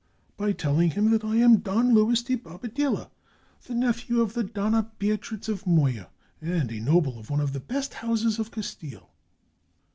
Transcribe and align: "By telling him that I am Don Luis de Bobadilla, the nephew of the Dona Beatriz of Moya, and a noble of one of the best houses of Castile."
"By 0.35 0.51
telling 0.51 0.89
him 0.89 1.11
that 1.11 1.23
I 1.23 1.35
am 1.35 1.57
Don 1.57 1.93
Luis 1.93 2.23
de 2.23 2.33
Bobadilla, 2.33 3.11
the 3.67 3.75
nephew 3.75 4.19
of 4.21 4.33
the 4.33 4.43
Dona 4.43 4.89
Beatriz 4.97 5.47
of 5.47 5.67
Moya, 5.67 6.09
and 6.41 6.71
a 6.71 6.79
noble 6.79 7.19
of 7.19 7.29
one 7.29 7.39
of 7.39 7.53
the 7.53 7.59
best 7.59 7.93
houses 7.93 8.39
of 8.39 8.49
Castile." 8.49 9.11